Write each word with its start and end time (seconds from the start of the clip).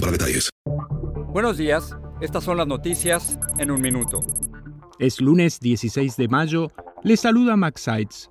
para 0.00 0.12
detalles. 0.12 0.50
Buenos 1.32 1.56
días, 1.56 1.94
estas 2.20 2.44
son 2.44 2.56
las 2.56 2.66
noticias 2.66 3.38
en 3.58 3.70
un 3.70 3.80
minuto. 3.80 4.20
Es 4.98 5.20
lunes 5.20 5.60
16 5.60 6.16
de 6.16 6.28
mayo, 6.28 6.70
le 7.04 7.16
saluda 7.16 7.56
Max 7.56 7.82
Sides. 7.82 8.30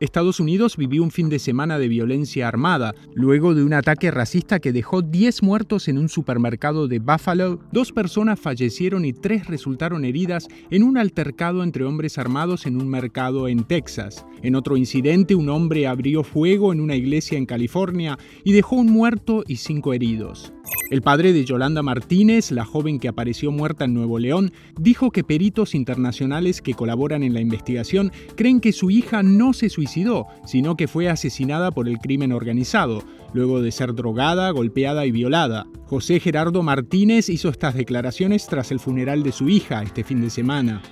Estados 0.00 0.40
Unidos 0.40 0.78
vivió 0.78 1.02
un 1.02 1.10
fin 1.10 1.28
de 1.28 1.38
semana 1.38 1.78
de 1.78 1.86
violencia 1.86 2.48
armada, 2.48 2.94
luego 3.14 3.54
de 3.54 3.62
un 3.62 3.74
ataque 3.74 4.10
racista 4.10 4.58
que 4.58 4.72
dejó 4.72 5.02
10 5.02 5.42
muertos 5.42 5.88
en 5.88 5.98
un 5.98 6.08
supermercado 6.08 6.88
de 6.88 7.00
Buffalo, 7.00 7.60
dos 7.70 7.92
personas 7.92 8.40
fallecieron 8.40 9.04
y 9.04 9.12
tres 9.12 9.46
resultaron 9.46 10.06
heridas 10.06 10.48
en 10.70 10.84
un 10.84 10.96
altercado 10.96 11.62
entre 11.62 11.84
hombres 11.84 12.16
armados 12.16 12.64
en 12.64 12.80
un 12.80 12.88
mercado 12.88 13.46
en 13.46 13.64
Texas. 13.64 14.24
En 14.42 14.54
otro 14.54 14.78
incidente, 14.78 15.34
un 15.34 15.50
hombre 15.50 15.86
abrió 15.86 16.24
fuego 16.24 16.72
en 16.72 16.80
una 16.80 16.96
iglesia 16.96 17.36
en 17.36 17.44
California 17.44 18.18
y 18.42 18.52
dejó 18.52 18.76
un 18.76 18.90
muerto 18.90 19.44
y 19.46 19.56
cinco 19.56 19.92
heridos. 19.92 20.54
El 20.90 21.02
padre 21.02 21.32
de 21.32 21.44
Yolanda 21.44 21.82
Martínez, 21.82 22.50
la 22.50 22.64
joven 22.64 22.98
que 22.98 23.08
apareció 23.08 23.52
muerta 23.52 23.84
en 23.84 23.94
Nuevo 23.94 24.18
León, 24.18 24.52
dijo 24.78 25.10
que 25.10 25.22
peritos 25.22 25.74
internacionales 25.74 26.60
que 26.60 26.74
colaboran 26.74 27.22
en 27.22 27.32
la 27.32 27.40
investigación 27.40 28.10
creen 28.36 28.60
que 28.60 28.72
su 28.72 28.90
hija 28.90 29.22
no 29.22 29.52
se 29.52 29.68
suicidó, 29.68 30.26
sino 30.44 30.76
que 30.76 30.88
fue 30.88 31.08
asesinada 31.08 31.70
por 31.70 31.88
el 31.88 31.98
crimen 31.98 32.32
organizado, 32.32 33.04
luego 33.32 33.62
de 33.62 33.70
ser 33.70 33.94
drogada, 33.94 34.50
golpeada 34.50 35.06
y 35.06 35.12
violada. 35.12 35.66
José 35.86 36.18
Gerardo 36.18 36.62
Martínez 36.62 37.28
hizo 37.28 37.48
estas 37.48 37.74
declaraciones 37.74 38.46
tras 38.46 38.72
el 38.72 38.80
funeral 38.80 39.22
de 39.22 39.32
su 39.32 39.48
hija 39.48 39.82
este 39.82 40.04
fin 40.04 40.20
de 40.20 40.30
semana. 40.30 40.82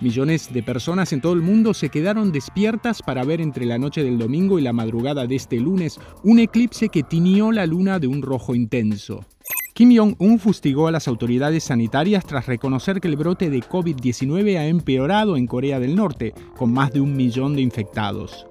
Millones 0.00 0.52
de 0.52 0.62
personas 0.62 1.12
en 1.14 1.22
todo 1.22 1.32
el 1.32 1.40
mundo 1.40 1.72
se 1.72 1.88
quedaron 1.88 2.30
despiertas 2.30 3.00
para 3.02 3.24
ver 3.24 3.40
entre 3.40 3.64
la 3.64 3.78
noche 3.78 4.04
del 4.04 4.18
domingo 4.18 4.58
y 4.58 4.62
la 4.62 4.74
madrugada 4.74 5.26
de 5.26 5.36
este 5.36 5.56
lunes 5.58 5.98
un 6.22 6.38
eclipse 6.38 6.90
que 6.90 7.02
tiñó 7.02 7.50
la 7.50 7.66
luna 7.66 7.98
de 7.98 8.06
un 8.06 8.20
rojo 8.20 8.54
intenso. 8.54 9.24
Kim 9.72 9.94
Jong-un 9.96 10.38
fustigó 10.38 10.88
a 10.88 10.90
las 10.90 11.08
autoridades 11.08 11.64
sanitarias 11.64 12.24
tras 12.24 12.46
reconocer 12.46 13.00
que 13.00 13.08
el 13.08 13.16
brote 13.16 13.50
de 13.50 13.60
COVID-19 13.60 14.58
ha 14.58 14.66
empeorado 14.66 15.36
en 15.36 15.46
Corea 15.46 15.80
del 15.80 15.96
Norte, 15.96 16.34
con 16.56 16.72
más 16.72 16.92
de 16.92 17.00
un 17.00 17.14
millón 17.14 17.54
de 17.54 17.62
infectados. 17.62 18.46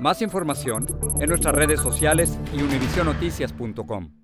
Más 0.00 0.22
información 0.22 0.86
en 1.20 1.28
nuestras 1.28 1.54
redes 1.54 1.80
sociales 1.80 2.38
y 2.56 2.62
univisionoticias.com. 2.62 4.23